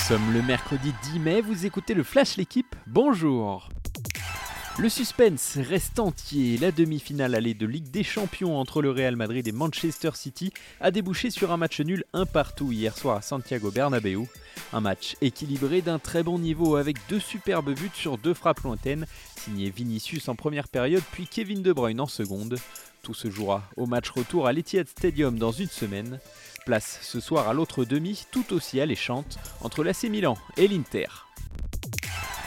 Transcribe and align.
sommes 0.00 0.32
le 0.32 0.42
mercredi 0.42 0.92
10 1.12 1.18
mai, 1.18 1.40
vous 1.40 1.66
écoutez 1.66 1.94
le 1.94 2.02
Flash 2.02 2.36
L'équipe, 2.36 2.74
bonjour 2.86 3.68
le 4.76 4.88
suspense 4.88 5.56
reste 5.56 6.00
entier. 6.00 6.58
La 6.58 6.72
demi-finale 6.72 7.36
allée 7.36 7.54
de 7.54 7.64
Ligue 7.64 7.92
des 7.92 8.02
Champions 8.02 8.58
entre 8.58 8.82
le 8.82 8.90
Real 8.90 9.14
Madrid 9.14 9.46
et 9.46 9.52
Manchester 9.52 10.10
City 10.14 10.52
a 10.80 10.90
débouché 10.90 11.30
sur 11.30 11.52
un 11.52 11.56
match 11.56 11.80
nul 11.80 12.02
un 12.12 12.26
partout 12.26 12.72
hier 12.72 12.98
soir 12.98 13.18
à 13.18 13.22
Santiago 13.22 13.70
Bernabéu. 13.70 14.26
Un 14.74 14.80
match 14.80 15.14
équilibré 15.20 15.82
d'un 15.82 16.00
très 16.00 16.24
bon 16.24 16.36
niveau 16.36 16.74
avec 16.74 16.96
deux 17.08 17.20
superbes 17.20 17.72
buts 17.72 17.92
sur 17.94 18.18
deux 18.18 18.34
frappes 18.34 18.58
lointaines, 18.62 19.06
signé 19.36 19.70
Vinicius 19.70 20.28
en 20.28 20.34
première 20.34 20.66
période 20.66 21.04
puis 21.12 21.28
Kevin 21.28 21.62
De 21.62 21.72
Bruyne 21.72 22.00
en 22.00 22.08
seconde. 22.08 22.58
Tout 23.04 23.14
se 23.14 23.30
jouera 23.30 23.62
au 23.76 23.86
match 23.86 24.10
retour 24.10 24.48
à 24.48 24.52
l'Etihad 24.52 24.88
Stadium 24.88 25.38
dans 25.38 25.52
une 25.52 25.68
semaine. 25.68 26.18
Place 26.66 26.98
ce 27.02 27.20
soir 27.20 27.48
à 27.48 27.54
l'autre 27.54 27.84
demi, 27.84 28.24
tout 28.32 28.52
aussi 28.52 28.80
alléchante, 28.80 29.38
entre 29.60 29.84
l'AC 29.84 30.04
Milan 30.10 30.36
et 30.56 30.66
l'Inter. 30.66 31.06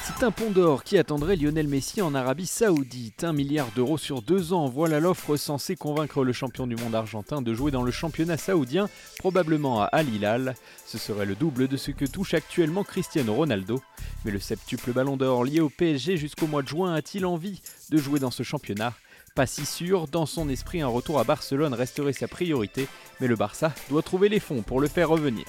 C'est 0.08 0.24
un 0.24 0.32
pont 0.32 0.52
d'or 0.52 0.86
qui 0.86 0.98
attendrait 0.98 1.36
Lionel 1.36 1.68
Messi 1.68 2.02
en 2.02 2.16
Arabie 2.16 2.46
Saoudite. 2.46 3.26
Un 3.26 3.34
milliard 3.34 3.68
d'euros 3.76 3.98
sur 3.98 4.22
deux 4.22 4.54
ans, 4.54 4.70
voilà 4.70 5.02
l'offre 5.02 5.36
censée 5.36 5.76
convaincre 5.76 6.24
le 6.24 6.32
champion 6.32 6.66
du 6.66 6.78
monde 6.78 6.96
argentin 6.96 7.42
de 7.42 7.54
jouer 7.54 7.72
dans 7.72 7.84
le 7.84 7.92
championnat 7.92 8.38
saoudien, 8.38 8.88
probablement 9.20 9.82
à 9.82 9.86
Al 9.86 10.08
Hilal. 10.08 10.56
Ce 10.86 10.98
serait 10.98 11.26
le 11.26 11.36
double 11.36 11.68
de 11.68 11.76
ce 11.76 11.92
que 11.92 12.06
touche 12.06 12.34
actuellement 12.34 12.86
Cristiano 12.86 13.34
Ronaldo. 13.34 13.82
Mais 14.24 14.32
le 14.32 14.40
septuple 14.40 14.94
ballon 14.94 15.18
d'or 15.18 15.44
lié 15.44 15.60
au 15.60 15.70
PSG 15.70 16.16
jusqu'au 16.16 16.48
mois 16.48 16.62
de 16.62 16.70
juin 16.70 16.94
a-t-il 16.94 17.26
envie 17.26 17.62
de 17.90 17.98
jouer 17.98 18.20
dans 18.20 18.32
ce 18.32 18.44
championnat? 18.44 18.94
Pas 19.36 19.46
si 19.46 19.66
sûr, 19.66 20.08
dans 20.08 20.26
son 20.26 20.48
esprit 20.48 20.82
un 20.82 20.88
retour 20.88 21.20
à 21.20 21.26
Barcelone 21.26 21.74
resterait 21.74 22.14
sa 22.14 22.30
priorité, 22.30 22.88
mais 23.20 23.28
le 23.28 23.36
Barça 23.36 23.74
doit 23.90 24.04
trouver 24.04 24.30
les 24.30 24.40
fonds 24.40 24.62
pour 24.62 24.80
le 24.80 24.88
faire 24.88 25.10
revenir. 25.10 25.46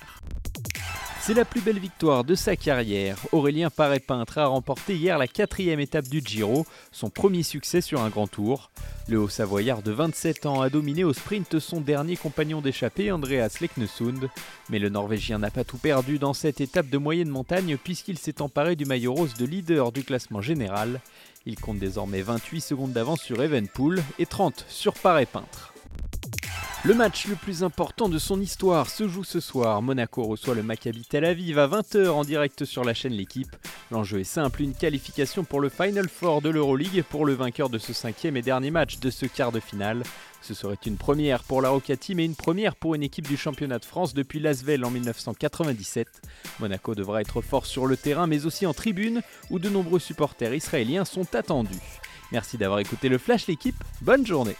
C'est 1.28 1.34
la 1.34 1.44
plus 1.44 1.60
belle 1.60 1.78
victoire 1.78 2.24
de 2.24 2.34
sa 2.34 2.56
carrière. 2.56 3.18
Aurélien 3.32 3.68
Paré-Peintre 3.68 4.38
a 4.38 4.46
remporté 4.46 4.96
hier 4.96 5.18
la 5.18 5.26
quatrième 5.26 5.78
étape 5.78 6.08
du 6.08 6.22
Giro, 6.24 6.64
son 6.90 7.10
premier 7.10 7.42
succès 7.42 7.82
sur 7.82 8.00
un 8.00 8.08
grand 8.08 8.26
tour. 8.26 8.70
Le 9.08 9.18
Haut-Savoyard 9.18 9.82
de 9.82 9.92
27 9.92 10.46
ans 10.46 10.62
a 10.62 10.70
dominé 10.70 11.04
au 11.04 11.12
sprint 11.12 11.58
son 11.58 11.82
dernier 11.82 12.16
compagnon 12.16 12.62
d'échappée, 12.62 13.12
Andreas 13.12 13.58
Leknesund. 13.60 14.30
Mais 14.70 14.78
le 14.78 14.88
Norvégien 14.88 15.38
n'a 15.38 15.50
pas 15.50 15.64
tout 15.64 15.76
perdu 15.76 16.18
dans 16.18 16.32
cette 16.32 16.62
étape 16.62 16.88
de 16.88 16.96
moyenne 16.96 17.28
montagne 17.28 17.76
puisqu'il 17.76 18.16
s'est 18.16 18.40
emparé 18.40 18.74
du 18.74 18.86
maillot 18.86 19.12
rose 19.12 19.34
de 19.34 19.44
leader 19.44 19.92
du 19.92 20.04
classement 20.04 20.40
général. 20.40 21.02
Il 21.44 21.60
compte 21.60 21.78
désormais 21.78 22.22
28 22.22 22.62
secondes 22.62 22.92
d'avance 22.94 23.20
sur 23.20 23.42
Evenpool 23.42 24.02
et 24.18 24.24
30 24.24 24.64
sur 24.66 24.94
Paré-Peintre. 24.94 25.74
Le 26.84 26.94
match 26.94 27.26
le 27.26 27.34
plus 27.34 27.64
important 27.64 28.08
de 28.08 28.18
son 28.18 28.40
histoire 28.40 28.88
se 28.88 29.08
joue 29.08 29.24
ce 29.24 29.40
soir. 29.40 29.82
Monaco 29.82 30.22
reçoit 30.22 30.54
le 30.54 30.62
Maccabi 30.62 31.02
Tel 31.02 31.24
Aviv 31.24 31.58
à 31.58 31.66
20h 31.66 32.08
en 32.10 32.22
direct 32.22 32.64
sur 32.64 32.84
la 32.84 32.94
chaîne 32.94 33.14
L'équipe. 33.14 33.54
L'enjeu 33.90 34.20
est 34.20 34.24
simple, 34.24 34.62
une 34.62 34.74
qualification 34.74 35.42
pour 35.42 35.60
le 35.60 35.70
Final 35.70 36.08
Four 36.08 36.40
de 36.40 36.50
l'Euroleague 36.50 37.02
pour 37.02 37.26
le 37.26 37.34
vainqueur 37.34 37.68
de 37.68 37.78
ce 37.78 37.92
cinquième 37.92 38.36
et 38.36 38.42
dernier 38.42 38.70
match 38.70 39.00
de 39.00 39.10
ce 39.10 39.26
quart 39.26 39.50
de 39.50 39.58
finale. 39.58 40.04
Ce 40.40 40.54
serait 40.54 40.78
une 40.86 40.96
première 40.96 41.42
pour 41.42 41.62
la 41.62 41.70
Roca 41.70 41.96
Team 41.96 42.20
et 42.20 42.24
une 42.24 42.36
première 42.36 42.76
pour 42.76 42.94
une 42.94 43.02
équipe 43.02 43.26
du 43.26 43.36
championnat 43.36 43.80
de 43.80 43.84
France 43.84 44.14
depuis 44.14 44.38
Lasvel 44.38 44.84
en 44.84 44.92
1997. 44.92 46.06
Monaco 46.60 46.94
devra 46.94 47.20
être 47.20 47.40
fort 47.40 47.66
sur 47.66 47.86
le 47.86 47.96
terrain 47.96 48.28
mais 48.28 48.46
aussi 48.46 48.66
en 48.66 48.72
tribune 48.72 49.20
où 49.50 49.58
de 49.58 49.68
nombreux 49.68 49.98
supporters 49.98 50.54
israéliens 50.54 51.04
sont 51.04 51.34
attendus. 51.34 51.74
Merci 52.30 52.56
d'avoir 52.56 52.78
écouté 52.78 53.08
le 53.08 53.18
Flash 53.18 53.48
l'équipe, 53.48 53.82
bonne 54.00 54.24
journée 54.24 54.54